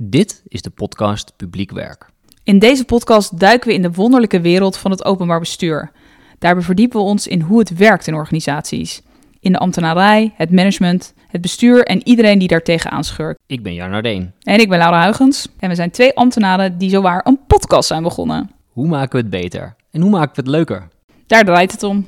[0.00, 2.10] Dit is de podcast Publiek Werk.
[2.42, 5.90] In deze podcast duiken we in de wonderlijke wereld van het openbaar bestuur.
[6.38, 9.02] Daarbij verdiepen we ons in hoe het werkt in organisaties.
[9.40, 13.40] In de ambtenarij, het management, het bestuur en iedereen die daar tegenaan schurkt.
[13.46, 14.32] Ik ben Jan Ardeen.
[14.42, 15.48] En ik ben Laura Huigens.
[15.58, 18.50] En we zijn twee ambtenaren die zowaar een podcast zijn begonnen.
[18.68, 19.76] Hoe maken we het beter?
[19.90, 20.88] En hoe maken we het leuker?
[21.26, 22.06] Daar draait het om.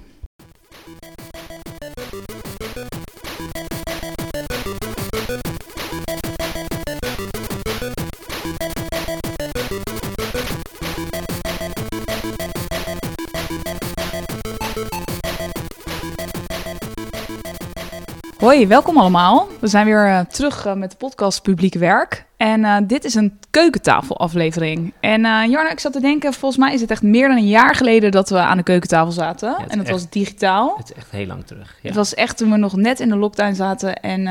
[18.46, 19.48] Hoi, welkom allemaal.
[19.60, 22.26] We zijn weer uh, terug uh, met de podcast Publiek Werk.
[22.36, 24.92] En uh, dit is een keukentafelaflevering.
[25.00, 27.74] En Jarno, ik zat te denken, volgens mij is het echt meer dan een jaar
[27.74, 29.48] geleden dat we aan de keukentafel zaten.
[29.58, 30.74] Ja, en dat was digitaal.
[30.76, 31.78] Het is echt heel lang terug.
[31.82, 31.88] Ja.
[31.88, 34.24] Het was echt toen we nog net in de lockdown zaten en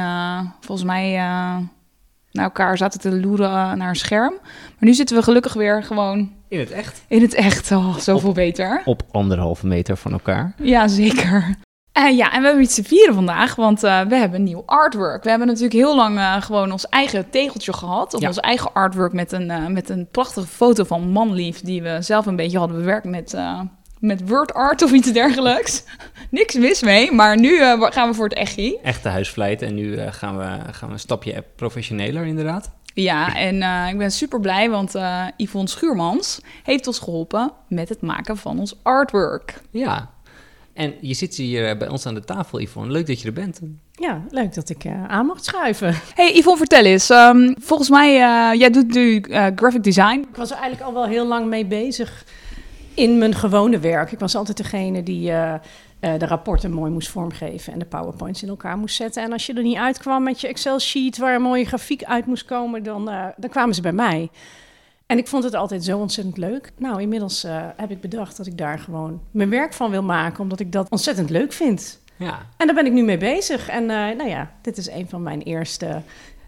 [0.59, 1.13] volgens mij
[2.31, 4.33] naar elkaar zaten te loeren naar een scherm.
[4.41, 6.31] Maar nu zitten we gelukkig weer gewoon...
[6.47, 7.03] In het echt?
[7.07, 8.81] In het echt, oh, zoveel op, beter.
[8.85, 10.53] Op anderhalve meter van elkaar.
[10.57, 11.63] Ja, zeker.
[11.97, 15.23] Uh, ja, en we hebben iets te vieren vandaag, want uh, we hebben nieuw artwork.
[15.23, 18.13] We hebben natuurlijk heel lang uh, gewoon ons eigen tegeltje gehad.
[18.13, 18.27] Of ja.
[18.27, 21.61] ons eigen artwork met een, met een prachtige foto van Manlief...
[21.61, 23.37] die we zelf een beetje hadden bewerkt met,
[23.99, 25.83] met word art of iets dergelijks.
[26.29, 28.77] Niks mis mee, maar nu gaan we voor het echi.
[28.83, 32.71] Echte huisvlijt en nu gaan, we, gaan we een stapje professioneler inderdaad.
[32.93, 34.93] Ja, en ik ben super blij, want
[35.37, 37.51] Yvonne Schuurmans heeft ons geholpen...
[37.67, 39.61] met het maken van ons artwork.
[39.71, 40.13] Ja,
[40.75, 42.91] en je zit hier bij ons aan de tafel, Yvonne.
[42.91, 43.59] Leuk dat je er bent.
[43.91, 45.93] Ja, leuk dat ik uh, aan mocht schuiven.
[46.15, 47.09] Hey Yvonne, vertel eens.
[47.09, 50.25] Um, volgens mij, uh, jij doet nu uh, graphic design.
[50.29, 52.25] Ik was er eigenlijk al wel heel lang mee bezig
[52.93, 54.11] in mijn gewone werk.
[54.11, 55.31] Ik was altijd degene die
[55.99, 59.23] de rapporten mooi moest vormgeven en de powerpoints in elkaar moest zetten.
[59.23, 62.45] En als je er niet uitkwam met je Excel-sheet waar een mooie grafiek uit moest
[62.45, 63.05] komen, dan,
[63.37, 64.29] dan kwamen ze bij mij.
[65.05, 66.71] En ik vond het altijd zo ontzettend leuk.
[66.77, 70.39] Nou, inmiddels uh, heb ik bedacht dat ik daar gewoon mijn werk van wil maken,
[70.39, 71.99] omdat ik dat ontzettend leuk vind.
[72.17, 72.39] Ja.
[72.57, 73.69] En daar ben ik nu mee bezig.
[73.69, 76.01] En uh, nou ja, dit is een van mijn eerste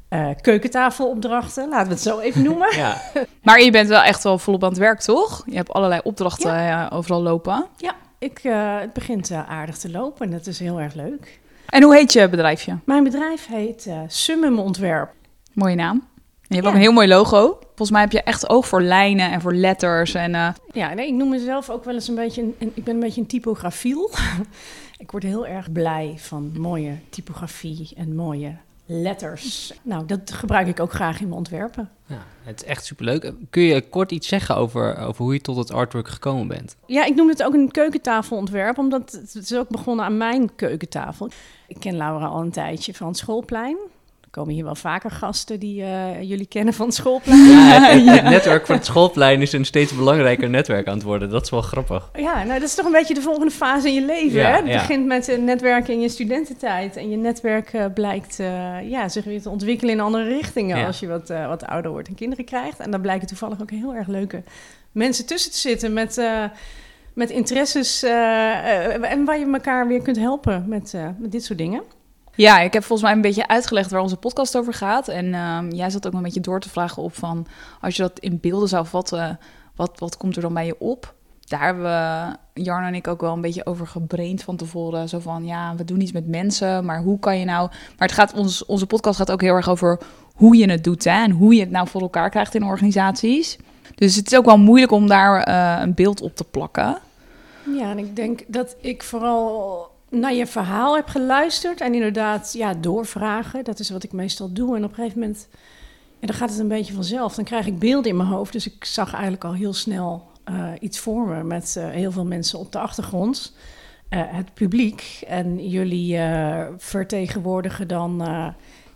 [0.09, 2.76] uh, keukentafelopdrachten, laten we het zo even noemen.
[2.76, 3.02] ja.
[3.42, 5.44] Maar je bent wel echt wel volop aan het werk, toch?
[5.46, 6.90] Je hebt allerlei opdrachten ja.
[6.94, 7.66] overal lopen.
[7.78, 8.40] Ja, ik,
[8.80, 11.40] het begint aardig te lopen en dat is heel erg leuk.
[11.68, 12.78] En hoe heet je bedrijfje?
[12.86, 15.10] Mijn bedrijf heet Summum Ontwerp.
[15.54, 16.08] Mooie naam.
[16.42, 16.70] Je hebt ja.
[16.70, 17.60] ook een heel mooi logo.
[17.78, 20.14] Volgens mij heb je echt oog voor lijnen en voor letters.
[20.14, 20.50] En, uh...
[20.72, 22.42] Ja, nee, ik noem mezelf ook wel eens een beetje...
[22.42, 24.12] Een, een, ik ben een beetje een typografiel.
[24.98, 28.56] ik word heel erg blij van mooie typografie en mooie
[28.86, 29.74] letters.
[29.82, 31.90] Nou, dat gebruik ik ook graag in mijn ontwerpen.
[32.06, 33.34] Ja, het is echt superleuk.
[33.50, 36.76] Kun je kort iets zeggen over, over hoe je tot het artwork gekomen bent?
[36.86, 41.30] Ja, ik noem het ook een keukentafelontwerp, omdat het is ook begonnen aan mijn keukentafel.
[41.68, 43.78] Ik ken Laura al een tijdje van het schoolplein
[44.38, 47.50] komen hier wel vaker gasten die uh, jullie kennen van het schoolplein.
[47.50, 51.30] Ja, het, netwerk van het schoolplein is een steeds belangrijker netwerk aan het worden.
[51.30, 52.09] Dat is wel grappig.
[52.16, 54.40] Ja, nou dat is toch een beetje de volgende fase in je leven.
[54.40, 54.56] Ja, hè?
[54.56, 56.96] Het begint met een netwerk in je studententijd.
[56.96, 61.00] En je netwerk uh, blijkt uh, ja, zich weer te ontwikkelen in andere richtingen als
[61.00, 62.80] je wat, wat ouder wordt en kinderen krijgt.
[62.80, 64.44] En daar blijken toevallig ook heel erg leuke
[64.92, 66.22] mensen tussen te zitten met
[67.14, 71.81] met interesses en waar je elkaar weer kunt helpen met, met dit soort dingen.
[72.38, 75.08] Ja, ik heb volgens mij een beetje uitgelegd waar onze podcast over gaat.
[75.08, 77.48] En uh, jij zat ook een beetje door te vragen op van...
[77.81, 79.40] als je dat in beelden zou vatten,
[79.75, 81.16] wat, wat komt er dan bij je op?
[81.40, 85.09] Daar hebben we, Jarno en ik, ook wel een beetje over gebraind van tevoren.
[85.09, 87.70] Zo van, ja, we doen iets met mensen, maar hoe kan je nou...
[87.70, 90.00] Maar het gaat, ons, onze podcast gaat ook heel erg over
[90.34, 91.04] hoe je het doet...
[91.04, 93.58] Hè, en hoe je het nou voor elkaar krijgt in organisaties.
[93.96, 96.98] Dus het is ook wel moeilijk om daar uh, een beeld op te plakken.
[97.78, 102.73] Ja, en ik denk dat ik vooral naar je verhaal heb geluisterd en inderdaad ja,
[102.73, 103.63] doorvragen.
[103.63, 104.75] Dat is wat ik meestal doe.
[104.75, 105.47] En op een gegeven moment
[106.19, 107.35] ja, dan gaat het een beetje vanzelf.
[107.35, 108.51] Dan krijg ik beelden in mijn hoofd.
[108.53, 112.25] Dus ik zag eigenlijk al heel snel uh, iets voor me met uh, heel veel
[112.25, 113.56] mensen op de achtergrond.
[114.09, 115.23] Uh, het publiek.
[115.28, 116.19] En jullie
[116.78, 118.24] vertegenwoordigen dan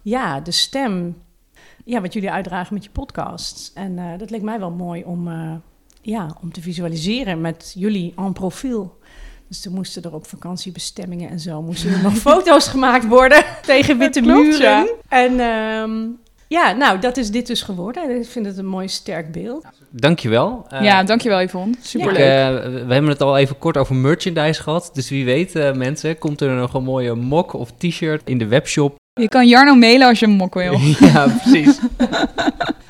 [0.01, 1.21] ja, de stem.
[1.85, 3.71] Ja, wat jullie uitdragen met je podcast.
[3.73, 5.29] En dat leek mij wel mooi om,
[6.01, 8.99] ja, om te visualiseren met jullie en profiel.
[9.51, 13.97] Dus er moesten er op vakantiebestemmingen en zo moesten er nog foto's gemaakt worden tegen
[13.97, 14.61] witte klopt, muren.
[14.61, 14.87] ja.
[15.07, 18.19] En um, ja, nou, dat is dit dus geworden.
[18.19, 19.65] Ik vind het een mooi sterk beeld.
[19.89, 20.65] Dankjewel.
[20.73, 21.75] Uh, ja, dankjewel Yvonne.
[21.81, 22.15] Superleuk.
[22.15, 24.89] Ik, uh, we hebben het al even kort over merchandise gehad.
[24.93, 28.47] Dus wie weet, uh, mensen, komt er nog een mooie mok of t-shirt in de
[28.47, 28.95] webshop.
[29.13, 30.77] Je kan Jarno mailen als je een mok wil.
[31.13, 31.79] ja, precies.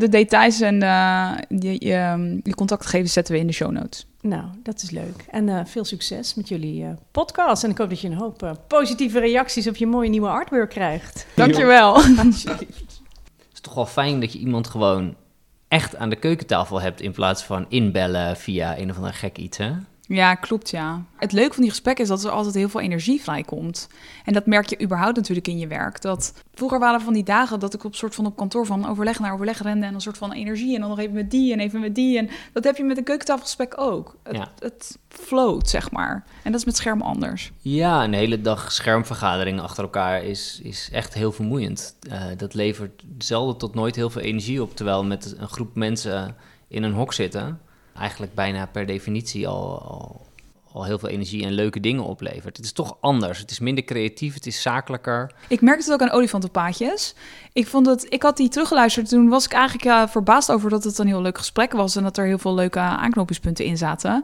[0.01, 4.06] De details en uh, je, je, je contactgegevens zetten we in de show notes.
[4.21, 5.25] Nou, dat is leuk.
[5.30, 7.63] En uh, veel succes met jullie uh, podcast.
[7.63, 11.25] En ik hoop dat je een hoop positieve reacties op je mooie nieuwe artwork krijgt.
[11.36, 11.98] Dankjewel.
[13.53, 15.15] is toch wel fijn dat je iemand gewoon
[15.68, 19.57] echt aan de keukentafel hebt in plaats van inbellen via een of ander gek iets,
[19.57, 19.71] hè?
[20.16, 21.04] Ja, klopt ja.
[21.18, 23.88] Het leuke van die gesprekken is dat er altijd heel veel energie vrijkomt.
[24.25, 26.02] En dat merk je überhaupt natuurlijk in je werk.
[26.02, 28.90] Dat vroeger waren er van die dagen dat ik op soort van op kantoor van
[28.90, 31.54] overleg naar overleg rende en een soort van energie en dan nog even met die
[31.54, 34.16] en even met die en dat heb je met een keukentafelgesprek ook.
[34.24, 34.52] Het, Ja.
[34.60, 36.24] het float zeg maar.
[36.44, 37.52] En dat is met schermen anders.
[37.58, 41.96] Ja, een hele dag schermvergaderingen achter elkaar is, is echt heel vermoeiend.
[42.10, 46.36] Eh, dat levert zelden tot nooit heel veel energie op, terwijl met een groep mensen
[46.68, 47.60] in een hok zitten,
[47.95, 50.25] eigenlijk bijna per definitie al, al,
[50.73, 52.57] al heel veel energie en leuke dingen oplevert.
[52.57, 53.39] Het is toch anders.
[53.39, 55.31] Het is minder creatief, het is zakelijker.
[55.47, 57.15] Ik merkte het ook aan olifantenpaadjes.
[57.53, 59.09] Ik vond het, ik had die teruggeluisterd.
[59.09, 62.18] Toen was ik eigenlijk verbaasd over dat het een heel leuk gesprek was en dat
[62.18, 64.23] er heel veel leuke aanknopingspunten in zaten.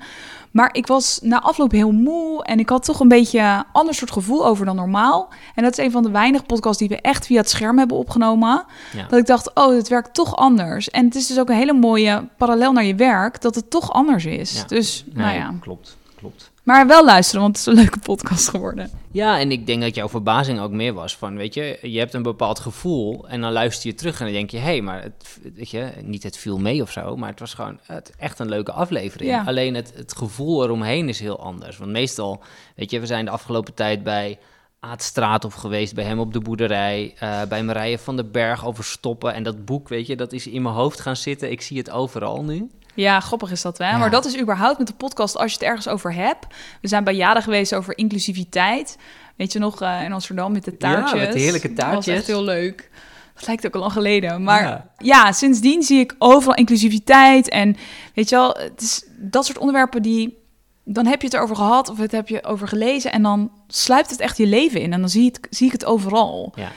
[0.52, 3.94] Maar ik was na afloop heel moe en ik had toch een beetje een ander
[3.94, 5.30] soort gevoel over dan normaal.
[5.56, 7.98] En dat is een van de weinige podcasts die we echt via het scherm hebben
[7.98, 8.66] opgenomen.
[8.94, 9.08] Ja.
[9.08, 10.90] Dat ik dacht, oh, het werkt toch anders.
[10.90, 13.92] En het is dus ook een hele mooie parallel naar je werk, dat het toch
[13.92, 14.56] anders is.
[14.56, 14.64] Ja.
[14.64, 15.54] Dus, nou ja.
[15.60, 15.98] Klopt,
[16.28, 16.52] klopt.
[16.64, 18.92] Maar wel luisteren, want het is een leuke podcast geworden.
[19.12, 22.14] Ja, en ik denk dat jouw verbazing ook meer was van, weet je, je hebt
[22.14, 25.02] een bepaald gevoel en dan luister je terug en dan denk je, hé, hey, maar
[25.02, 28.40] het, weet je, niet het viel mee of zo, maar het was gewoon het, echt
[28.40, 29.30] een leuke aflevering.
[29.30, 29.44] Ja.
[29.46, 31.78] Alleen het, het gevoel eromheen is heel anders.
[31.78, 32.44] Want meestal,
[32.76, 34.40] weet je, we zijn de afgelopen tijd bij
[34.80, 38.84] Aad Straathof geweest, bij hem op de boerderij, eh, bij Marije van den Berg over
[38.84, 41.52] stoppen en dat boek, weet je, dat is in mijn hoofd gaan zitten.
[41.52, 42.70] Ik zie het overal nu.
[42.98, 43.88] Ja, grappig is dat wel.
[43.88, 43.98] Ja.
[43.98, 46.46] Maar dat is überhaupt met de podcast als je het ergens over hebt.
[46.82, 48.98] We zijn bij Jaren geweest over inclusiviteit.
[49.36, 51.20] Weet je nog, eh, in Amsterdam met de taartjes.
[51.20, 52.16] met de heerlijke Dat was taartjes.
[52.18, 52.90] echt heel leuk.
[53.34, 54.44] Dat lijkt ook al lang geleden.
[54.44, 54.90] Maar Ja.
[54.98, 55.32] ja.
[55.32, 57.50] sindsdien zie ik overal inclusiviteit.
[57.50, 57.76] En
[58.14, 60.46] weet je wel, het is dat soort onderwerpen die...
[60.84, 63.12] Dan heb je het erover gehad of het heb je over gelezen...
[63.12, 64.94] en dan sluipt het echt je leven in.
[64.94, 66.54] En dan zie, het, zie ik het overal.
[66.56, 66.72] Ja.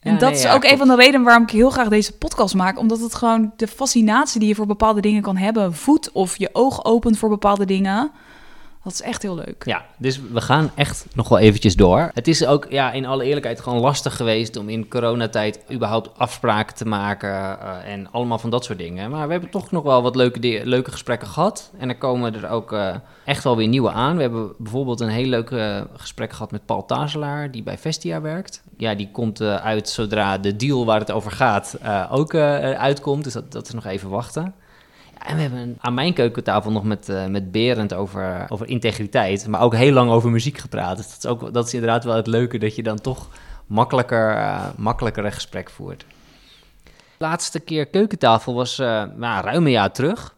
[0.00, 0.78] En Ja, dat nee, is ja, ook een klopt.
[0.86, 2.78] van de redenen waarom ik heel graag deze podcast maak.
[2.78, 6.50] Omdat het gewoon de fascinatie die je voor bepaalde dingen kan hebben, voedt of je
[6.52, 8.10] oog opent voor bepaalde dingen.
[8.86, 9.64] Dat is echt heel leuk.
[9.64, 12.10] Ja, dus we gaan echt nog wel eventjes door.
[12.14, 16.74] Het is ook ja, in alle eerlijkheid gewoon lastig geweest om in coronatijd überhaupt afspraken
[16.76, 19.10] te maken eh, en allemaal van dat soort dingen.
[19.10, 21.70] Maar we hebben toch nog wel wat leuke, leuke gesprekken gehad.
[21.78, 22.94] En er komen er ook eh,
[23.24, 24.16] echt wel weer nieuwe aan.
[24.16, 28.20] We hebben bijvoorbeeld een heel leuk eh, gesprek gehad met Paul Tazelaar, die bij Vestia
[28.20, 28.62] werkt.
[28.76, 31.78] Ja, die komt uit zodra de deal waar het over gaat
[32.10, 33.24] ook uitkomt.
[33.24, 34.54] Dus dat, dat is nog even wachten.
[35.18, 39.48] Ja, en we hebben aan mijn keukentafel nog met, eh, met Berend over, over integriteit,
[39.48, 40.96] maar ook heel lang over muziek gepraat.
[40.96, 43.28] Dus dat is, ook, dat is inderdaad wel het leuke, dat je dan toch
[43.66, 46.06] makkelijker, eh, makkelijker een gesprek voert.
[47.18, 50.34] Laatste keer keukentafel was eh nou, ruim een jaar terug.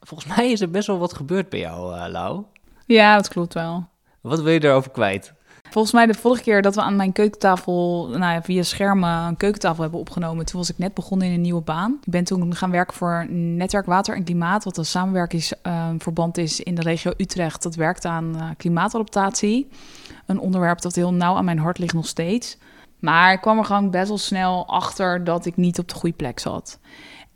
[0.00, 2.44] Volgens mij is er best wel wat gebeurd bij jou, Lau.
[2.86, 3.88] Ja, dat klopt wel.
[4.20, 5.33] Wat wil je erover kwijt?
[5.74, 9.36] Volgens mij de vorige keer dat we aan mijn keukentafel, nou ja, via schermen een
[9.36, 11.98] keukentafel hebben opgenomen, toen was ik net begonnen in een nieuwe baan.
[12.04, 16.74] Ik ben toen gaan werken voor Netwerk Water en Klimaat, wat een samenwerkingsverband is in
[16.74, 17.62] de regio Utrecht.
[17.62, 19.68] Dat werkt aan eh, klimaatadaptatie.
[20.26, 22.58] Een onderwerp dat heel nauw aan mijn hart ligt nog steeds.
[22.98, 26.16] Maar ik kwam er gewoon best wel snel achter dat ik niet op de goede
[26.16, 26.78] plek zat.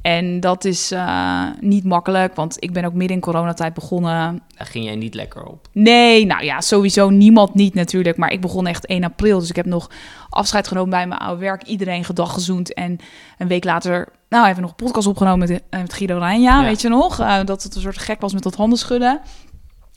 [0.03, 4.43] En dat is eh, niet makkelijk, want ik ben ook midden in coronatijd begonnen.
[4.57, 5.69] Daar ging jij niet lekker op.
[5.73, 8.17] Nee, nou ja, sowieso niemand niet natuurlijk.
[8.17, 9.39] Maar ik begon echt 1 april.
[9.39, 9.91] Dus ik heb nog
[10.29, 11.63] afscheid genomen bij mijn oude werk.
[11.63, 12.75] Iedereen gedag gezoend.
[12.75, 12.99] En
[13.39, 16.61] een week later, nou, even nog een podcast opgenomen met, eh, met Guido Rijnja.
[16.61, 16.67] Ja.
[16.67, 17.21] Weet je nog?
[17.21, 19.21] Eh, dat het een soort gek was met dat handen schudden.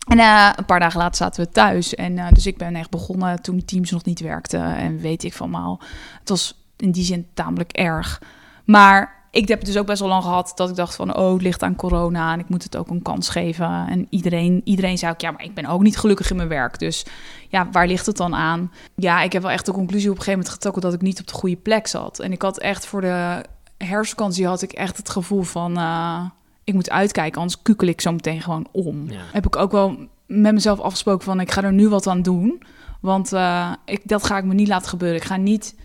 [0.07, 0.19] En
[0.57, 1.95] een paar dagen later zaten we thuis.
[1.95, 4.57] En dus ik ben echt begonnen toen Teams nog niet werkte.
[4.57, 5.81] En weet ik van maal.
[6.19, 8.21] Het was in die zin tamelijk erg.
[8.65, 11.17] Maar ik heb het dus ook best wel lang gehad dat ik dacht van...
[11.17, 13.87] oh, het ligt aan corona en ik moet het ook een kans geven.
[13.87, 16.79] En iedereen, iedereen zei ook, ja, maar ik ben ook niet gelukkig in mijn werk.
[16.79, 17.05] Dus
[17.49, 18.71] ja, waar ligt het dan aan?
[18.95, 20.81] Ja, ik heb wel echt de conclusie op een gegeven moment getrokken...
[20.81, 22.19] dat ik niet op de goede plek zat.
[22.19, 23.45] En ik had echt voor de
[23.77, 25.77] herfstvakantie had ik echt het gevoel van...
[25.77, 26.25] eh,
[26.63, 29.09] ik moet uitkijken, anders kukel ik zo meteen gewoon om.
[29.09, 29.21] Ja.
[29.31, 31.39] Heb ik ook wel met mezelf afgesproken van...
[31.39, 32.63] ik ga er nu wat aan doen.
[33.01, 35.17] Want eh, ik, dat ga ik me niet laten gebeuren.
[35.17, 35.75] Ik ga niet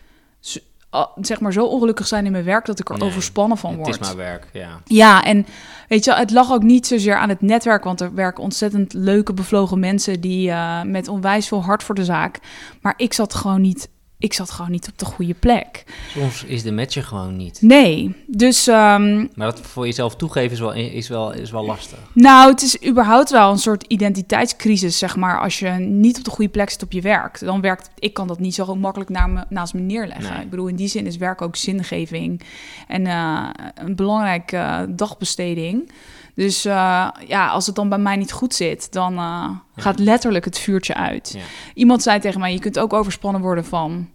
[1.20, 2.66] zeg maar zo ongelukkig zijn in mijn werk...
[2.66, 3.90] dat ik er Nee, overspannen van Het word.
[3.90, 4.80] is maar werk, ja.
[4.84, 5.46] Ja, en
[5.88, 9.32] weet je, het lag ook niet zozeer aan het netwerk, want er werken ontzettend leuke,
[9.32, 12.38] bevlogen mensen die eh, met onwijs veel hart voor de zaak.
[12.80, 15.84] Maar ik zat gewoon niet, ik zat gewoon niet op de goede plek.
[16.08, 17.58] Soms is de match er gewoon niet.
[17.62, 21.98] Nee, dus ehm, Maar dat voor jezelf toegeven is wel, is wel, is wel lastig.
[22.12, 26.30] nou, het is überhaupt wel een soort identiteitscrisis, zeg maar, als je niet op de
[26.30, 27.40] goede plek zit op je werk.
[27.40, 30.32] Dan werkt, ik kan dat niet zo makkelijk me, naast me neerleggen.
[30.32, 30.42] Nee.
[30.42, 32.42] Ik bedoel, in die zin is werk ook zingeving
[32.88, 35.90] en eh, een belangrijke eh, dagbesteding.
[36.36, 40.44] Dus eh, ja, als het dan bij mij niet goed zit, dan eh, gaat letterlijk
[40.44, 41.32] het vuurtje uit.
[41.36, 41.42] Ja.
[41.74, 44.10] Iemand zei tegen mij, je kunt ook overspannen worden van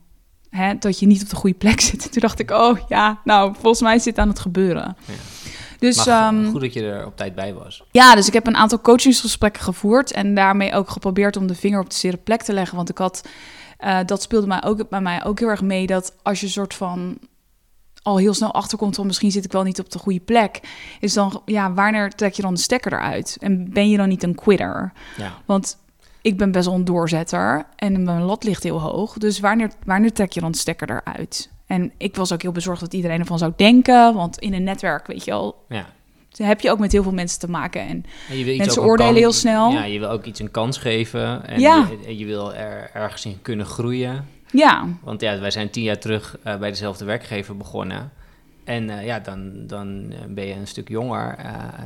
[0.50, 2.12] hè, dat je niet op de goede plek zit.
[2.12, 4.98] Toen dacht ik, oh ja, nou, volgens mij dit aan het gebeuren.
[5.06, 5.14] Ja.
[5.80, 7.84] Dus ehm, goed dat je er op tijd bij was.
[7.92, 11.80] ja, dus ik heb een aantal coachingsgesprekken gevoerd en daarmee ook geprobeerd om de vinger
[11.80, 12.76] op de zere plek te leggen.
[12.76, 13.28] Want ik had,
[13.78, 16.74] eh, dat speelde mij ook, bij mij ook heel erg mee, dat als je soort
[16.74, 17.18] van
[18.04, 20.60] al heel snel achterkomt van misschien zit ik wel niet op de goede plek,
[21.00, 23.38] is dan, ja, wanneer trek je dan de stekker eruit?
[23.40, 24.92] En ben je dan niet een quitter?
[25.18, 25.34] Ja.
[25.46, 25.78] Want
[26.22, 29.14] ik ben best wel een doorzetter en mijn lat ligt heel hoog.
[29.18, 31.50] Dus wanneer, wanneer trek je dan de stekker eruit?
[31.66, 34.14] En ik was ook heel bezorgd dat iedereen ervan zou denken.
[34.14, 35.86] Want in een netwerk, weet je wel, ja.
[36.32, 37.82] heb je ook met heel veel mensen te maken.
[37.82, 39.72] En En je wil iets Mensen oordelen heel snel.
[39.72, 41.48] Ja, je wil ook iets een kans geven.
[41.48, 41.88] En Ja.
[42.08, 44.28] je wil er ergens in kunnen groeien.
[44.52, 48.12] Ja, Want ja, wij zijn tien jaar terug eh, bij dezelfde werkgever begonnen.
[48.64, 51.38] En eh, ja, dan, dan eh, ben je een stuk jonger.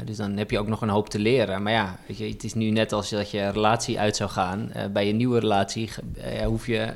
[0.05, 1.63] dus dan heb je ook nog een hoop te leren.
[1.63, 4.72] Maar ja, weet je, het is nu net als dat je relatie uit zou gaan.
[4.93, 5.89] Bij een nieuwe relatie
[6.45, 6.93] hoef je,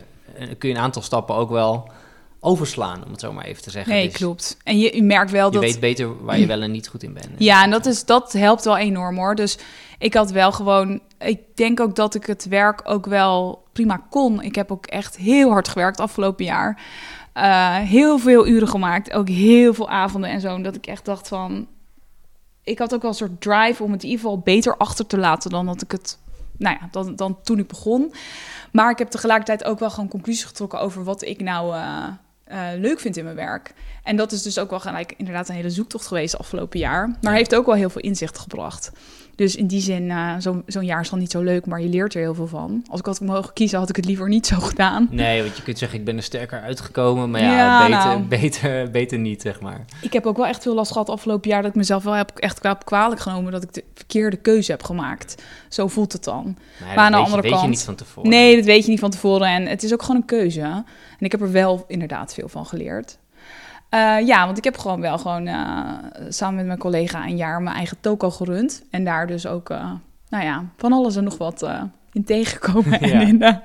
[0.58, 1.90] kun je een aantal stappen ook wel
[2.40, 3.94] overslaan, om het zo maar even te zeggen.
[3.94, 4.58] nee, Dus klopt.
[4.64, 5.62] En je, je merkt wel Je dat...
[5.62, 7.28] weet beter waar je wel en niet goed in bent.
[7.38, 9.36] Ja, en dat, is, dat helpt wel enorm hoor.
[9.36, 9.58] Dus
[10.00, 11.02] ik had wel gewoon...
[11.20, 14.42] Ik denk ook dat ik het werk ook wel prima kon.
[14.42, 16.82] Ik heb ook echt heel hard gewerkt afgelopen jaar.
[17.34, 19.14] Eh, heel veel uren gemaakt.
[19.14, 20.62] Ook heel veel avonden en zo.
[20.62, 21.68] Dat ik echt dacht van...
[22.64, 25.18] Ik had ook wel een soort drive om het in ieder geval beter achter te
[25.18, 25.50] laten...
[25.50, 26.18] dan dat ik het...
[26.58, 28.14] Nou ja, dan, dan toen ik begon.
[28.72, 30.80] Maar ik heb tegelijkertijd ook wel gewoon conclusies getrokken...
[30.80, 31.76] over wat ik nou...
[31.76, 32.08] eh,
[32.50, 33.74] eh, leuk vind in mijn werk.
[34.04, 37.16] En dat is dus ook wel gelijk inderdaad een hele zoektocht geweest afgelopen jaar.
[37.22, 38.92] Maar heeft ook wel heel veel inzicht gebracht.
[39.40, 40.34] Dus in die zin, eh,
[40.66, 42.84] zo'n jaar is dan niet zo leuk, maar je leert er heel veel van.
[42.90, 45.08] Als ik had mogen kiezen, had ik het liever niet zo gedaan.
[45.12, 47.32] Nee, want je kunt zeggen, ik ben er sterker uitgekomen.
[47.32, 48.22] Maar ja, Ja, beter, nou.
[48.22, 49.86] beter, beter niet, zeg maar.
[50.02, 51.62] Ik heb ook wel echt veel last gehad afgelopen jaar...
[51.62, 53.52] dat ik mezelf wel heb echt kwalijk genomen...
[53.52, 55.44] dat ik de verkeerde keuze heb gemaakt.
[55.70, 56.58] Zo voelt het dan.
[56.96, 58.30] Maar aan de dat weet je- andere weet je niet van tevoren.
[58.30, 59.48] Nee, dat weet je niet van tevoren.
[59.48, 60.62] En het is ook gewoon een keuze.
[60.62, 60.86] En
[61.20, 63.18] ik heb er wel inderdaad veel van geleerd.
[63.90, 65.94] Eh, ja, want ik heb gewoon wel gewoon eh,
[66.30, 68.84] samen met mijn collega een jaar mijn eigen toko gerund.
[68.92, 69.92] En daar dus ook, eh,
[70.30, 71.70] nou ja, van alles en nog wat
[72.20, 73.20] in tegengekomen en, Ja.
[73.20, 73.56] in, eh,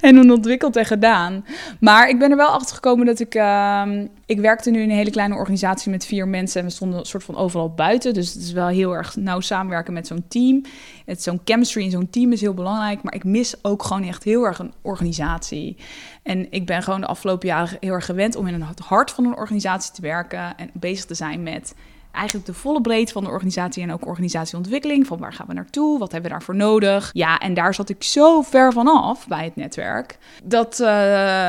[0.00, 1.44] en in ontwikkeld en gedaan.
[1.80, 3.34] Maar ik ben er wel achter gekomen dat ik...
[3.34, 6.60] ehm, ik werkte nu in een hele kleine organisatie met vier mensen...
[6.60, 8.14] en we stonden een soort van overal buiten.
[8.14, 10.62] Dus het is wel heel erg nauw samenwerken met zo'n team.
[11.06, 13.02] Het, zo'n chemistry in zo'n team is heel belangrijk.
[13.02, 15.76] Maar ik mis ook gewoon echt heel erg een organisatie.
[16.22, 18.36] En ik ben gewoon de afgelopen jaren heel erg gewend...
[18.36, 20.56] om in het hart van een organisatie te werken...
[20.56, 21.74] en bezig te zijn met
[22.14, 25.06] eigenlijk de volle breedte van de organisatie en ook organisatieontwikkeling.
[25.06, 25.98] Van waar gaan we naartoe?
[25.98, 27.10] Wat hebben we daarvoor nodig?
[27.12, 30.18] Ja, en daar zat ik zo ver vanaf bij het netwerk.
[30.44, 30.86] Dat, eh,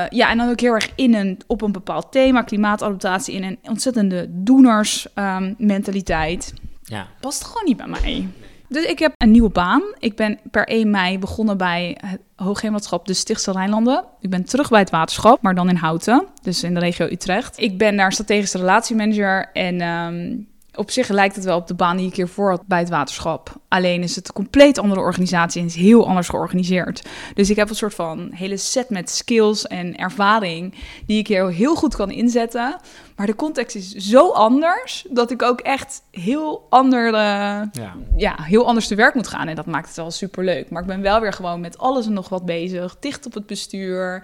[0.10, 3.60] ja, en dan ook heel erg in een, op een bepaald thema, klimaatadaptatie, in een
[3.64, 6.54] ontzettende doenersmentaliteit.
[6.84, 8.28] Ja, Past gewoon niet bij mij.
[8.68, 9.82] Dus ik heb een nieuwe baan.
[10.00, 14.04] Ik ben per 1 mei begonnen bij het Hoogheemraadschap de Stichtse Rijnlanden.
[14.20, 17.60] Ik ben terug bij het waterschap, maar dan in Houten, dus in de regio Utrecht.
[17.60, 20.38] Ik ben daar strategische relatiemanager en ehm,
[20.76, 23.56] op zich lijkt het wel op de baan die ik hiervoor had bij het waterschap.
[23.68, 27.04] Alleen is het een compleet andere organisatie en is heel anders georganiseerd.
[27.34, 30.74] Dus ik heb een soort van hele set met skills en ervaring
[31.06, 32.76] die ik hier heel goed kan inzetten.
[33.16, 37.96] Maar de context is zo anders dat ik ook echt heel ander, eh, ja.
[38.16, 39.48] ja, heel anders te werk moet gaan.
[39.48, 40.70] En dat maakt het wel super leuk.
[40.70, 42.98] Maar ik ben wel weer gewoon met alles en nog wat bezig.
[43.00, 44.24] Dicht op het bestuur.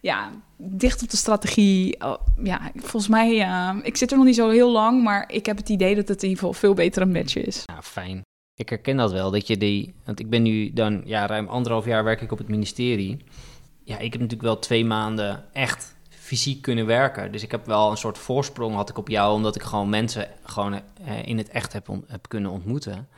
[0.00, 2.00] Ja, dicht op de strategie.
[2.04, 3.48] Oh, ja, volgens mij,
[3.82, 6.22] ik zit er nog niet zo heel lang, maar ik heb het idee dat het
[6.22, 7.62] in ieder geval veel beter een match is.
[7.66, 8.22] Ja, fijn.
[8.54, 9.94] Ik herken dat wel, dat je die...
[10.04, 13.24] Want ik ben nu dan, ja, ruim anderhalf jaar werk ik op het ministerie.
[13.84, 17.32] Ja, ik heb natuurlijk wel twee maanden echt fysiek kunnen werken.
[17.32, 20.28] Dus ik heb wel een soort voorsprong had ik op jou, omdat ik gewoon mensen
[20.42, 23.08] gewoon eh, in het echt heb, heb kunnen ontmoeten.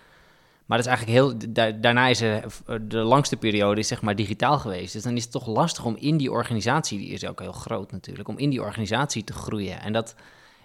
[0.72, 1.52] Maar dat is eigenlijk heel...
[1.52, 2.44] da- daarna is er,
[2.88, 4.92] de langste periode is zeg maar digitaal geweest.
[4.92, 7.92] Dus dan is het toch lastig om in die organisatie, die is ook heel groot
[7.92, 9.80] natuurlijk, om in die organisatie te groeien.
[9.80, 10.14] En dat...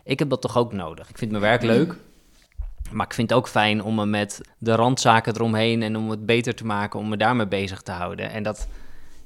[0.03, 1.09] Ik heb dat toch ook nodig.
[1.09, 1.95] Ik vind mijn werk leuk.
[2.91, 6.25] Maar ik vind het ook fijn om me met de randzaken eromheen en om het
[6.25, 8.31] beter te maken, om me daarmee bezig te houden.
[8.31, 8.67] En dat,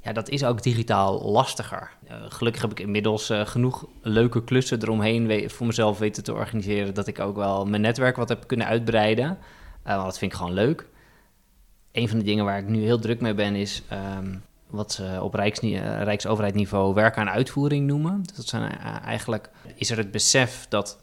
[0.03, 1.91] ja, dat is ook digitaal lastiger.
[2.07, 6.93] Eh, gelukkig heb ik inmiddels eh, genoeg leuke klussen eromheen voor mezelf weten te organiseren,
[6.93, 9.37] dat ik ook wel mijn netwerk wat heb kunnen uitbreiden.
[9.83, 10.85] Eh, want dat vind ik gewoon leuk.
[11.91, 14.35] Een van de dingen waar ik nu heel druk mee ben, is ehm,
[14.69, 18.23] wat ze op Rijksni- eh, Rijksoverheidniveau werk aan uitvoering noemen.
[18.23, 20.97] Dus dat zijn eh, eigenlijk, is er het besef dat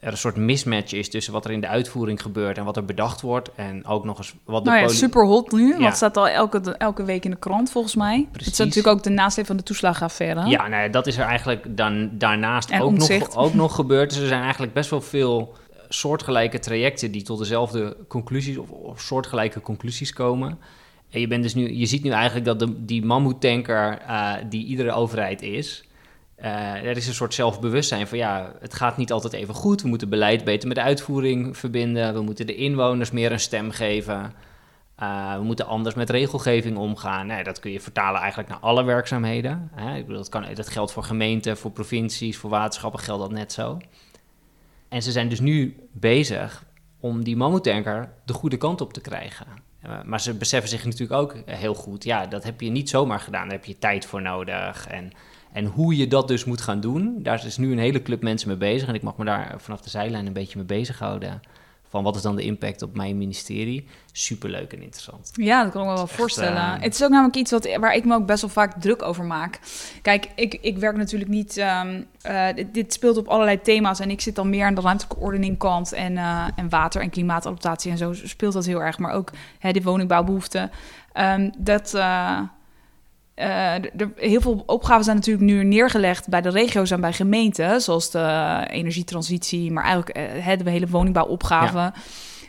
[0.00, 2.84] er een soort mismatch is tussen wat er in de uitvoering gebeurt en wat er
[2.84, 3.50] bedacht wordt.
[3.54, 5.68] En ook nog eens wat de Nou ja, poli- super hot nu.
[5.68, 5.86] Want Ja.
[5.86, 8.16] het staat al elke, elke week in de krant volgens mij.
[8.18, 8.52] Het Precies.
[8.52, 10.46] is natuurlijk ook de nasleep van de toeslagenaffaire.
[10.48, 14.10] Ja, nou ja, dat is er eigenlijk dan, daarnaast En ook nog, ook nog gebeurd.
[14.10, 15.54] Dus er zijn eigenlijk best wel veel
[15.88, 20.58] soortgelijke trajecten die tot dezelfde conclusies of, soortgelijke conclusies komen.
[21.10, 24.66] En je, bent dus nu, je ziet nu eigenlijk dat de, die mammoetanker eh, die
[24.66, 25.86] iedere overheid is,
[26.36, 29.82] eh, er is een soort zelfbewustzijn van ja, het gaat niet altijd even goed.
[29.82, 32.14] We moeten beleid beter met de uitvoering verbinden.
[32.14, 34.32] We moeten de inwoners meer een stem geven.
[35.02, 37.26] Uh, we moeten anders met regelgeving omgaan.
[37.26, 39.70] Nee, dat kun je vertalen eigenlijk naar alle werkzaamheden.
[39.74, 40.04] Hè?
[40.04, 43.78] Dat, kan, dat geldt voor gemeenten, voor provincies, voor waterschappen geldt dat net zo.
[44.88, 46.64] En ze zijn dus nu bezig
[47.00, 49.46] om die mammoetanker de goede kant op te krijgen.
[49.86, 53.20] Uh, maar ze beseffen zich natuurlijk ook heel goed, ja, dat heb je niet zomaar
[53.20, 53.42] gedaan.
[53.42, 54.86] Daar heb je tijd voor nodig.
[54.86, 55.12] En,
[55.52, 58.48] en hoe je dat dus moet gaan doen, daar is nu een hele club mensen
[58.48, 58.88] mee bezig.
[58.88, 61.40] En ik mag me daar vanaf de zijlijn een beetje mee bezighouden
[61.88, 63.88] van wat is dan de impact op mijn ministerie.
[64.12, 65.30] Superleuk en interessant.
[65.32, 66.62] Ja, dat kan ik me wel voorstellen.
[66.62, 69.02] Uh, het is ook namelijk iets wat, waar ik me ook best wel vaak druk
[69.02, 69.60] over maak.
[70.02, 71.56] Kijk, ik, ik werk natuurlijk niet...
[71.56, 74.80] Um, uh, dit, dit, speelt op allerlei thema's en ik zit dan meer aan de
[74.80, 78.98] ruimtelijke ordening kant en, uh, en water- en klimaatadaptatie en zo speelt dat heel erg.
[78.98, 80.70] Maar ook hè, de woningbouwbehoeften.
[81.14, 81.94] Um, dat
[83.36, 87.80] uh, er, heel veel opgaven zijn natuurlijk nu neergelegd bij de regio's en bij gemeenten,
[87.80, 91.92] zoals de energietransitie, maar eigenlijk uh, de hele woningbouwopgave.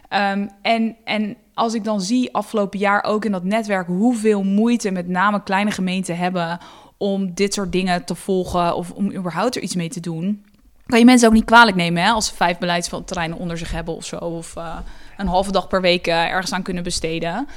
[0.10, 0.32] Ja.
[0.32, 4.92] Um, en, en als ik dan zie afgelopen jaar ook in dat netwerk hoeveel moeite
[4.92, 6.60] met name kleine gemeenten hebben
[6.98, 10.46] om dit soort dingen te volgen of om überhaupt er iets mee te doen,
[10.88, 13.96] kan je mensen ook niet kwalijk nemen hè, als ze vijf beleidsterreinen onder zich hebben
[13.96, 14.76] of zo, of uh,
[15.18, 17.48] een halve dag per week ergens aan kunnen besteden.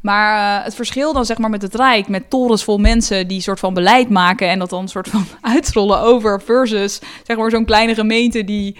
[0.00, 3.40] Maar uh, het verschil dan zeg maar met het Rijk, met torens vol mensen die
[3.40, 7.64] soort van beleid maken en dat dan soort van uitrollen over, versus zeg maar zo'n
[7.64, 8.76] kleine gemeente die.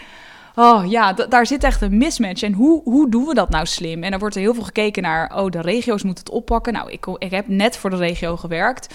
[0.55, 2.43] Oh ja, daar zit echt een mismatch.
[2.43, 4.03] En hoe, hoe doen we dat nou slim?
[4.03, 6.73] En er wordt er heel veel gekeken naar, oh, de regio's moeten het oppakken.
[6.73, 8.95] Nou, ik, ik heb net voor de regio gewerkt.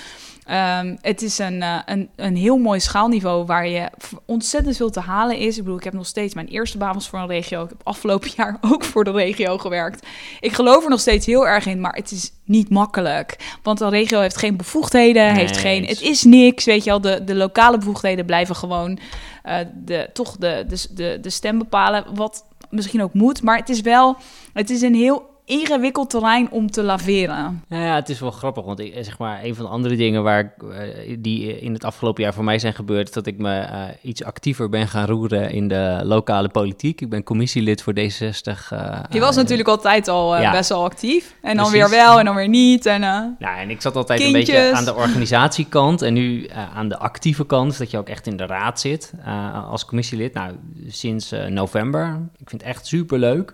[0.52, 3.90] Um, het is een, uh, een, een heel mooi schaalniveau waar je
[4.26, 5.58] ontzettend veel te halen is.
[5.58, 7.64] Ik bedoel, ik heb nog steeds mijn eerste baan was voor een regio.
[7.64, 10.08] Ik heb afgelopen jaar ook voor de regio gewerkt.
[10.40, 13.58] Ik geloof er nog steeds heel erg in, maar het is niet makkelijk.
[13.64, 16.66] Want een regio heeft geen bevoegdheden, nee, heeft geen, het is niks.
[16.66, 19.00] Weet je al, de, de lokale bevoegdheden blijven gewoon
[19.46, 22.16] uh, de, toch de, de, de, de stem bepalen.
[22.16, 24.18] Wat misschien ook moet, maar het is wel,
[24.54, 27.64] het is een heel ingewikkeld terrein om te laveren.
[27.68, 30.24] Nou ja, het is wel grappig, want ik, zeg maar, een van de andere dingen
[30.24, 33.60] waar, uh, die in het afgelopen jaar voor mij zijn gebeurd, is dat ik me
[33.60, 37.02] uh, iets actiever ben gaan roeren in de lokale politiek.
[37.02, 38.74] Ik ben commissielid voor D66.
[38.74, 41.36] Uh, Je was natuurlijk altijd al ja, best wel actief.
[41.42, 41.90] En dan precies.
[41.90, 42.86] weer wel en dan weer niet.
[42.86, 44.48] En, nou, en ik zat altijd kindjes.
[44.48, 48.28] een beetje aan de organisatiekant en nu aan de actieve kant, dat je ook echt
[48.28, 49.14] in de raad zit
[49.70, 50.34] als commissielid.
[50.34, 50.56] Nou,
[50.88, 52.30] sinds november.
[52.38, 53.54] Ik vind het echt super leuk.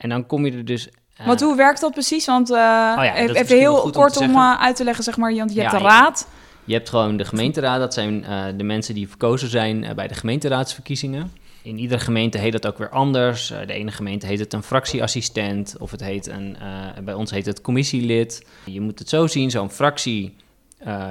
[0.00, 0.88] En dan kom je er dus
[1.26, 2.26] want hoe werkt dat precies?
[2.26, 5.54] Want uh, oh ja, even heel kort om, om uit te leggen, zeg maar, want
[5.54, 6.28] je hebt ja, de raad.
[6.64, 10.08] Je, hebt gewoon de gemeenteraad, dat zijn uh, de mensen die verkozen zijn uh, bij
[10.08, 11.32] de gemeenteraadsverkiezingen.
[11.62, 13.48] In iedere gemeente heet dat ook weer anders.
[13.66, 16.56] de ene gemeente heet het een fractieassistent of het heet een,
[17.04, 18.46] bij ons heet het commissielid.
[18.64, 20.36] Je moet het zo zien, zo'n fractie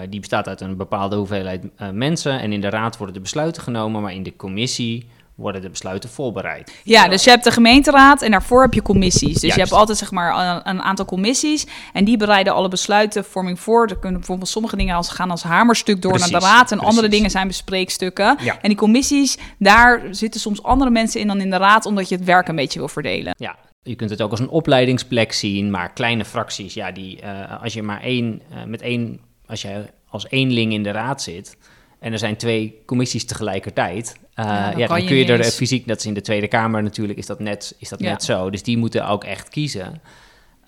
[0.10, 4.02] die bestaat uit een bepaalde hoeveelheid mensen en in de raad worden de besluiten genomen,
[4.02, 5.08] maar in de commissie
[5.40, 6.74] worden de besluiten voorbereid.
[6.84, 9.34] Ja, dus je hebt de gemeenteraad en daarvoor heb je commissies.
[9.34, 9.56] Dus Juist.
[9.56, 13.88] je hebt altijd zeg maar een, aantal commissies en die bereiden alle besluitenvorming voor.
[13.88, 16.32] Er kunnen bijvoorbeeld sommige dingen als gaan als hamerstuk door Precies.
[16.32, 16.88] naar de raad en Precies.
[16.88, 18.38] andere dingen zijn bespreekstukken.
[18.42, 18.62] Ja.
[18.62, 22.16] En die commissies, daar zitten soms andere mensen in dan in de raad, omdat je
[22.16, 23.34] het werk een beetje wil verdelen.
[23.38, 27.64] Ja, je kunt het ook als een opleidingsplek zien, maar kleine fracties, ja, die uh,
[27.64, 31.58] als je maar één uh, met één, als je als eenling in de raad zit
[32.00, 35.88] en er zijn twee commissies tegelijkertijd, uh, ja, dan, ja, dan kun je, er fysiek,
[35.88, 38.10] dat is in de Tweede Kamer natuurlijk, is dat net, is dat ja.
[38.10, 38.50] net zo.
[38.50, 40.02] Dus die moeten ook echt kiezen.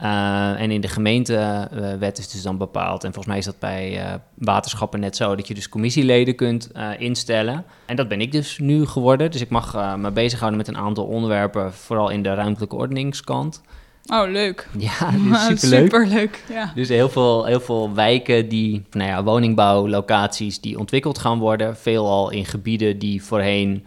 [0.01, 4.05] Uh, en in de gemeentewet is dus dan bepaald, en volgens mij is dat bij
[4.05, 7.65] uh, waterschappen net zo, dat je dus commissieleden kunt instellen.
[7.85, 9.31] En dat ben ik dus nu geworden.
[9.31, 13.61] Dus ik mag me bezighouden met een aantal onderwerpen, vooral in de ruimtelijke ordeningskant.
[14.05, 14.67] Oh, leuk.
[14.77, 15.83] Ja, dus superleuk.
[15.83, 16.71] superleuk ja.
[16.75, 21.77] Dus heel veel, heel veel wijken die, nou ja, woningbouwlocaties die ontwikkeld gaan worden.
[21.77, 23.85] Veelal in gebieden die voorheen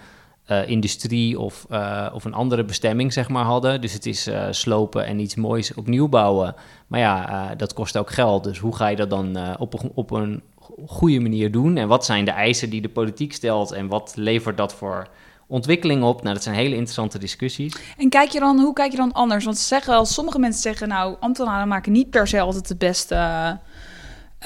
[0.50, 3.80] uh, industrie of, uh, of een andere bestemming, zeg maar, hadden.
[3.80, 6.54] Dus het is uh, slopen en iets moois opnieuw bouwen.
[6.86, 8.44] Maar ja, dat kost ook geld.
[8.44, 10.42] Dus hoe ga je dat dan op, op een
[10.86, 11.76] goede manier doen?
[11.76, 13.72] En wat zijn de eisen die de politiek stelt?
[13.72, 15.08] En wat levert dat voor
[15.46, 16.22] ontwikkeling op.
[16.22, 17.76] Nou, dat zijn hele interessante discussies.
[17.98, 19.44] En kijk je dan, hoe kijk je dan anders?
[19.44, 22.76] Want ze zeggen wel, sommige mensen zeggen, nou, ambtenaren maken niet per se altijd de
[22.76, 23.14] beste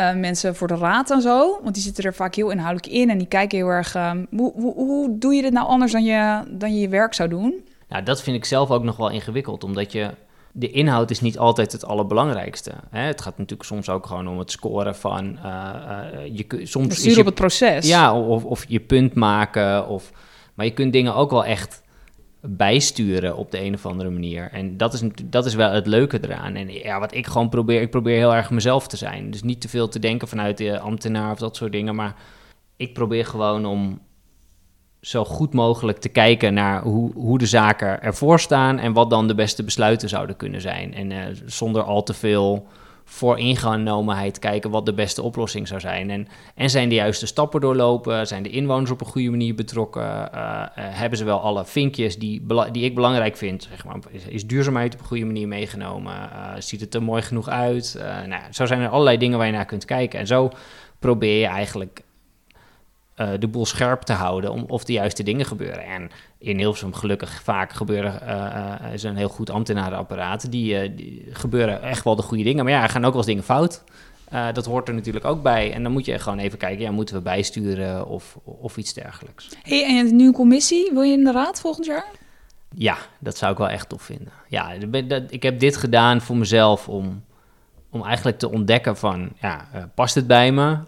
[0.00, 1.60] uh, mensen voor de raad en zo.
[1.62, 3.94] Want die zitten er vaak heel inhoudelijk in en die kijken heel erg.
[3.94, 7.14] Um, hoe, hoe, hoe, doe je dit nou anders dan je, dan je je werk
[7.14, 7.54] zou doen?
[7.88, 10.10] Nou, dat vind ik zelf ook nog wel ingewikkeld, omdat je
[10.52, 12.72] de inhoud is niet altijd het allerbelangrijkste.
[12.90, 13.00] Hè?
[13.00, 15.38] Het gaat natuurlijk soms ook gewoon om het scoren van...
[15.44, 16.00] Uh,
[16.32, 17.88] je, soms je, op het proces.
[17.88, 20.12] Ja, of, of je punt maken of...
[20.58, 21.82] Maar je kunt dingen ook wel echt
[22.40, 24.50] bijsturen op de een of andere manier.
[24.52, 26.54] En dat is, dat is wel het leuke eraan.
[26.54, 29.30] En ja, wat ik gewoon probeer, ik probeer heel erg mezelf te zijn.
[29.30, 32.14] Dus niet te veel te denken vanuit de ambtenaar of dat soort dingen, maar
[32.76, 34.00] ik probeer gewoon om
[35.00, 39.28] zo goed mogelijk te kijken naar hoe, hoe de zaken ervoor staan en wat dan
[39.28, 40.94] de beste besluiten zouden kunnen zijn.
[40.94, 42.66] En eh, zonder al te veel
[43.10, 46.10] vooringenomenheid kijken wat de beste oplossing zou zijn.
[46.10, 48.26] En, en zijn de juiste stappen doorlopen?
[48.26, 50.02] Zijn de inwoners op een goede manier betrokken?
[50.02, 53.68] Uh, uh, hebben ze wel alle vinkjes die, die ik belangrijk vind?
[53.70, 56.12] Zeg maar, is, duurzaamheid op een goede manier meegenomen?
[56.12, 58.00] Uh, ziet het er mooi genoeg uit?
[58.26, 60.18] nou, zo zijn er allerlei dingen waar je naar kunt kijken.
[60.18, 60.50] En zo
[60.98, 62.02] probeer je eigenlijk
[63.20, 65.84] uh, de boel scherp te houden om of de juiste dingen gebeuren.
[65.84, 71.82] En in Hilversum gelukkig vaak gebeuren, uh, is een heel goed ambtenarenapparaat, die, die, gebeuren
[71.82, 72.64] echt wel de goede dingen.
[72.64, 73.82] Maar ja, er gaan ook wel eens dingen fout.
[74.52, 75.72] dat hoort er natuurlijk ook bij.
[75.72, 79.48] En dan moet je gewoon even kijken, ja, moeten we bijsturen of, of iets dergelijks.
[79.62, 82.06] Hey, en je hebt nu een commissie, wil je in de raad volgend jaar?
[82.74, 84.32] Ja, dat zou ik wel echt tof vinden.
[84.48, 84.72] Ja,
[85.28, 87.24] ik heb dit gedaan voor mezelf om,
[87.90, 90.78] om eigenlijk te ontdekken van, ja, past het bij me?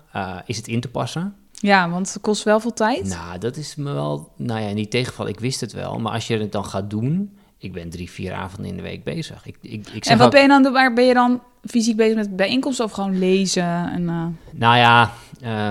[0.46, 1.39] is het in te passen?
[1.62, 3.04] Ja, want het kost wel veel tijd.
[3.04, 5.28] Nou, dat is me wel, nou ja, niet tegenval.
[5.28, 8.32] Ik wist het wel, maar als je het dan gaat doen, ik ben drie, vier
[8.32, 9.46] avonden in de week bezig.
[9.46, 12.36] Ik, ik, ik en wat ben je dan, waar ben je dan fysiek bezig met
[12.36, 13.92] bijeenkomsten of gewoon lezen?
[13.92, 14.26] En, uh...
[14.52, 15.12] Nou ja,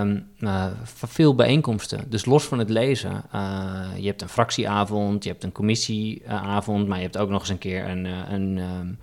[0.02, 2.10] um, uh, veel bijeenkomsten.
[2.10, 3.23] Dus los van het lezen.
[3.36, 7.49] Uh, je hebt een fractieavond, je hebt een commissieavond, maar je hebt ook nog eens
[7.49, 8.97] een keer een, een um,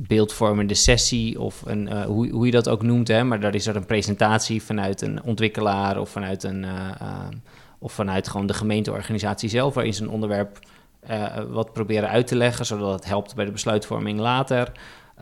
[0.00, 3.08] beeldvormende sessie of een, uh, hoe, hoe je dat ook noemt.
[3.08, 7.26] Hè, maar daar is er een presentatie vanuit een ontwikkelaar of vanuit, een, uh, uh,
[7.78, 10.58] of vanuit gewoon de gemeenteorganisatie zelf, waarin ze een onderwerp
[11.48, 14.72] wat proberen uit te leggen, zodat het helpt bij de besluitvorming later.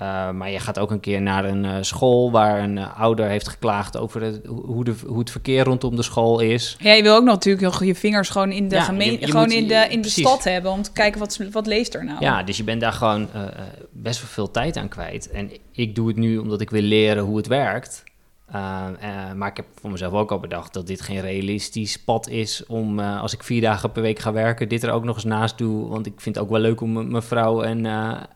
[0.01, 3.29] Uh, maar je gaat ook een keer naar een uh, school waar een uh, ouder
[3.29, 6.77] heeft geklaagd over het, hoe, de, hoe het verkeer rondom de school is.
[6.79, 9.67] Ja, je wil ook natuurlijk je vingers gewoon in de, ja, gemeente, gewoon moet, in
[9.69, 12.21] de, in de stad hebben om te kijken wat, wat leeft er nou.
[12.21, 13.29] Ja, dus je bent daar gewoon
[13.91, 15.31] best wel veel tijd aan kwijt.
[15.31, 18.05] En ik doe het nu omdat ik wil leren hoe het werkt.
[18.55, 22.29] Uh, uh, maar ik heb voor mezelf ook al bedacht dat dit geen realistisch pad
[22.29, 25.15] is om uh, als ik vier dagen per week ga werken, dit er ook nog
[25.15, 25.89] eens naast doe.
[25.89, 27.87] Want ik vind het ook wel leuk om mijn vrouw en,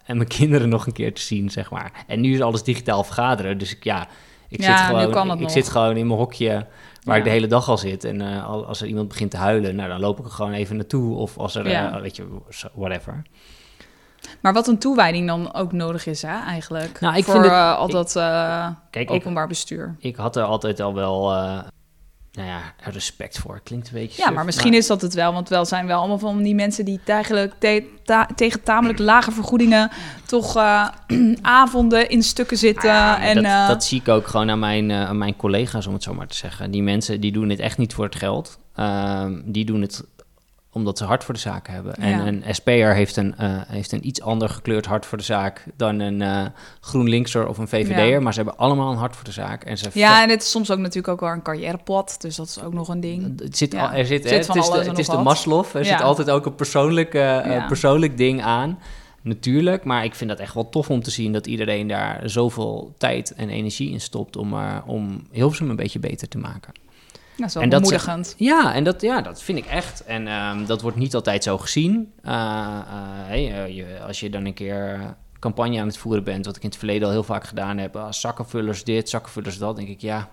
[0.05, 2.05] en mijn kinderen nog een keer te zien, zeg maar.
[2.07, 4.09] En nu is alles digitaal vergaderen, dus ik, ja,
[4.49, 6.67] ik, ja, zit, gewoon, ik, zit gewoon in mijn hokje
[7.05, 7.17] waar ja.
[7.17, 8.05] ik de hele dag al zit.
[8.05, 11.17] En als er iemand begint te huilen, nou, dan loop ik er gewoon even naartoe.
[11.17, 12.01] Of als er, ja.
[12.01, 12.27] weet je,
[12.75, 13.23] whatever.
[14.41, 17.01] Maar wat een toewijding dan ook nodig is, hè, eigenlijk.
[17.01, 19.97] Nou, ik voor vind het, uh, al dat uh, kijk, openbaar ik, bestuur.
[19.99, 21.59] Ik had er altijd al wel uh,
[22.33, 23.61] nou ja, respect voor.
[23.65, 24.23] Klinkt een beetje.
[24.23, 24.79] Ja, maar misschien maar...
[24.79, 25.33] is dat het wel.
[25.33, 29.33] Want wel zijn wel allemaal van die mensen die eigenlijk te, ta, tegen tamelijk lage
[29.33, 29.91] vergoedingen
[30.27, 30.57] toch
[31.43, 33.17] avonden in stukken zitten.
[33.17, 36.15] En, dat, dat, zie ik ook gewoon aan mijn, aan mijn collega's, om het zo
[36.15, 36.71] maar te zeggen.
[36.71, 38.59] Die mensen die doen het echt niet voor het geld.
[38.75, 40.05] Ehm, die doen het
[40.73, 41.95] omdat ze hart voor de zaak hebben.
[41.95, 42.27] En Ja.
[42.27, 45.99] een SP'er heeft een, eh, heeft een iets ander gekleurd hart voor de zaak dan
[46.01, 46.47] een eh
[46.81, 48.07] GroenLinkser of een VVD'er.
[48.07, 48.21] Ja.
[48.21, 49.65] Maar ze hebben allemaal een hart voor de zaak.
[49.65, 52.17] En ze Ja, en het is soms ook natuurlijk ook wel een carrièrepad.
[52.21, 53.41] Dus dat is ook nog een ding.
[53.41, 53.95] Het zit, Ja.
[53.95, 55.17] er zit, het is de, het is de.
[55.17, 55.65] Maslow.
[55.75, 58.79] Er zit altijd ook een persoonlijk, eh, persoonlijk ding aan.
[59.23, 62.95] Natuurlijk, maar ik vind dat echt wel tof om te zien dat iedereen daar zoveel
[62.99, 66.73] tijd en energie in stopt om, uh, om Hilversum een beetje beter te maken.
[67.41, 68.35] Dat is wel En dat- bemoedigend.
[68.37, 70.05] Ja, en dat, ja, dat vind ik echt.
[70.05, 72.13] En ehm, dat wordt niet altijd zo gezien.
[72.23, 72.79] Eh,
[73.31, 76.63] eh, eh, je, als je dan een keer campagne aan het voeren bent, wat ik
[76.63, 80.01] in het verleden al heel vaak gedaan heb, ah, zakkenvullers dit, zakkenvullers dat, denk ik,
[80.01, 80.29] ja,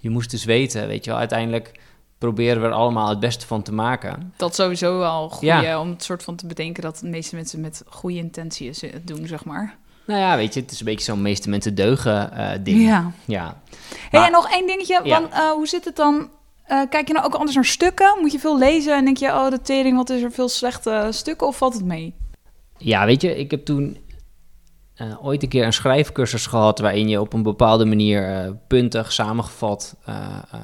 [0.00, 1.18] je moest dus weten, weet je wel.
[1.18, 1.80] Uiteindelijk
[2.18, 4.32] proberen we er allemaal het beste van te maken.
[4.36, 5.80] Dat is sowieso wel goed Ja.
[5.80, 9.26] om het soort van te bedenken dat de meeste mensen met goede intenties het doen,
[9.26, 9.76] zeg maar.
[10.06, 12.82] Nou ja, weet je, het is een beetje zo'n meeste mensen deugen eh, ding.
[12.82, 13.10] Ja.
[13.24, 13.60] ja.
[14.10, 15.00] Hey, Maar- en nog één dingetje.
[15.04, 15.20] Ja.
[15.20, 16.30] Want, eh, hoe zit het dan?
[16.64, 18.18] Eh, kijk je nou ook anders naar stukken?
[18.20, 21.08] Moet je veel lezen en denk je, oh, de tering, wat is er veel slechte
[21.10, 21.46] stukken?
[21.46, 22.14] Of valt het mee?
[22.78, 23.98] Ja, weet je, ik heb toen
[24.94, 29.96] eh, ooit een keer een schrijfcursus gehad waarin je op een bepaalde manier puntig samengevat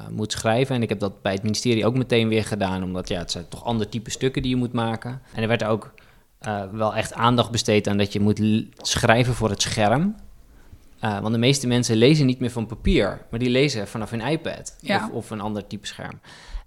[0.09, 0.75] moet schrijven.
[0.75, 3.47] En ik heb dat bij het ministerie ook meteen weer gedaan, omdat ja, het zijn
[3.49, 5.21] toch ander type stukken die je moet maken.
[5.33, 5.93] En er werd ook
[6.71, 8.41] wel echt aandacht besteed aan dat je moet
[8.77, 10.15] schrijven voor het scherm.
[11.03, 14.21] Eh, want de meeste mensen lezen niet meer van papier, maar die lezen vanaf hun
[14.21, 15.05] iPad Ja.
[15.05, 16.19] of, of een ander type scherm.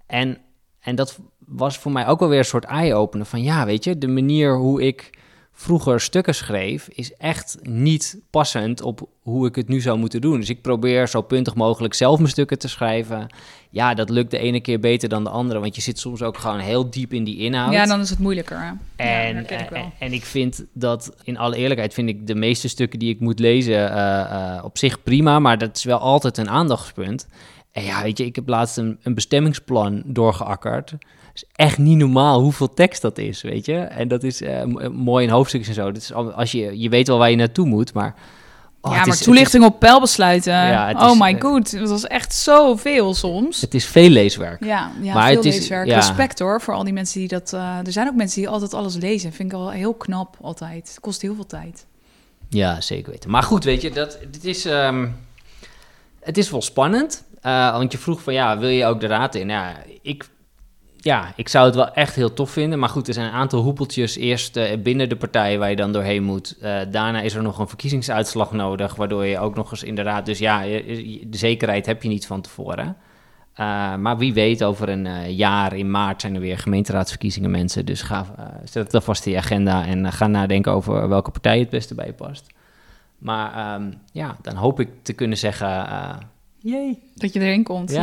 [0.07, 0.39] En,
[0.81, 4.09] en dat was voor mij ook alweer een soort eye-opener van ja, weet je, de
[4.09, 5.19] manier hoe ik
[5.59, 10.41] vroeger stukken schreef is echt niet passend op hoe ik het nu zou moeten doen.
[10.41, 13.27] Dus ik probeer zo puntig mogelijk zelf mijn stukken te schrijven.
[13.71, 16.39] Ja, dat lukt de ene keer beter dan de andere, want je zit soms ook
[16.39, 17.73] gewoon heel diep in die inhoud.
[17.73, 18.59] Ja, dan is het moeilijker.
[18.61, 18.73] Hè?
[19.05, 22.99] En, ik en, en ik vind dat, in alle eerlijkheid, vind ik de meeste stukken
[22.99, 26.51] die ik moet lezen eh, eh, op zich prima, maar dat is wel altijd een
[26.51, 27.27] aandachtspunt.
[27.73, 30.93] En ja, weet je, ik heb laatst een, een bestemmingsplan doorgeakkerd.
[31.37, 33.77] Is echt niet normaal hoeveel tekst dat is, weet je.
[33.77, 35.93] En dat is eh, m- mooi in hoofdstukjes en zo.
[35.93, 38.15] Dat is, al- als je, je weet wel waar je naartoe moet, maar
[38.81, 40.53] Oh, ja, maar is- toelichting op pijlbesluiten.
[40.53, 43.61] Ja, oh is, my eh, god, het was echt zoveel soms.
[43.61, 44.65] Het is veel leeswerk.
[44.65, 45.89] Ja, ja Maar veel het is- leeswerk.
[45.89, 47.53] Respect hoor, voor al die mensen die dat...
[47.53, 49.33] eh, er zijn ook mensen die altijd alles lezen.
[49.33, 50.89] Vind ik wel heel knap altijd.
[50.89, 51.87] Het kost heel veel tijd.
[52.49, 53.31] Ja, zeker weten.
[53.31, 55.07] Maar goed, weet je, dat, dit is, ehm,
[56.21, 57.25] het is wel spannend.
[57.41, 59.49] Eh, want je vroeg van, ja, wil je ook de raad in?
[59.49, 60.29] Ja ik,
[61.07, 62.79] ja, ik zou het wel echt heel tof vinden.
[62.79, 64.17] Maar goed, er zijn een aantal hoepeltjes.
[64.17, 66.57] Eerst eh, binnen de partij waar je dan doorheen moet.
[66.61, 70.03] Eh, daarna is er nog een verkiezingsuitslag nodig, waardoor je ook nog eens in de
[70.03, 70.27] raad...
[70.27, 72.97] Dus ja, je- je- de zekerheid heb je niet van tevoren.
[73.55, 77.87] Eh, maar wie weet, over een eh, jaar in maart zijn er weer gemeenteraadsverkiezingen, mensen.
[77.87, 78.27] Dus ga,
[78.65, 82.07] zet het alvast in je agenda en ga nadenken over welke partij het beste bij
[82.07, 82.47] je past.
[83.19, 85.69] Maar ehm, ja, dan hoop ik te kunnen zeggen...
[85.89, 86.15] eh
[86.59, 86.99] jee.
[87.15, 88.03] Dat je erin komt, ja.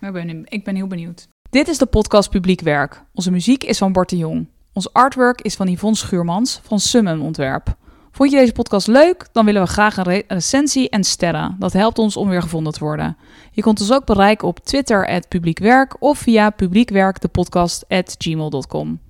[0.00, 0.08] Ja.
[0.08, 1.28] Ik, ben, ik ben heel benieuwd.
[1.52, 3.04] Dit is de podcast Publiek Werk.
[3.14, 4.46] Onze muziek is van Bart de Jong.
[4.72, 7.76] Ons artwork is van Yvonne Schuurmans van Summon Ontwerp.
[8.10, 9.28] Vond je deze podcast leuk?
[9.32, 11.56] Dan willen we graag een re- recensie en sterren.
[11.58, 13.16] Dat helpt ons om weer gevonden te worden.
[13.50, 19.00] Je kunt ons ook bereiken op Twitter @publiekwerk of via publiekwerkdepodcast@gmail.com.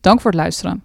[0.00, 0.82] Dank voor het luisteren.